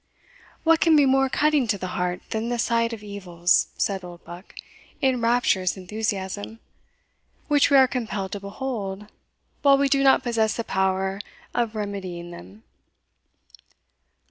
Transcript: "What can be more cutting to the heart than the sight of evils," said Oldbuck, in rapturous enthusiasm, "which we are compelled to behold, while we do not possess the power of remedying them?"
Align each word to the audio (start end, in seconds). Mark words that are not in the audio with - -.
"What 0.63 0.79
can 0.79 0.95
be 0.95 1.05
more 1.05 1.29
cutting 1.29 1.67
to 1.67 1.77
the 1.77 1.89
heart 1.93 2.23
than 2.31 2.49
the 2.49 2.57
sight 2.57 2.91
of 2.91 3.03
evils," 3.03 3.67
said 3.77 4.03
Oldbuck, 4.03 4.55
in 4.99 5.21
rapturous 5.21 5.77
enthusiasm, 5.77 6.59
"which 7.47 7.69
we 7.69 7.77
are 7.77 7.87
compelled 7.87 8.31
to 8.31 8.39
behold, 8.39 9.05
while 9.61 9.77
we 9.77 9.87
do 9.87 10.03
not 10.03 10.23
possess 10.23 10.55
the 10.57 10.63
power 10.63 11.21
of 11.53 11.75
remedying 11.75 12.31
them?" 12.31 12.63